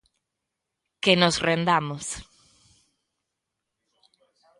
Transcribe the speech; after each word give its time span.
Que 1.03 1.13
nos 1.21 1.35
rendamos. 1.47 2.05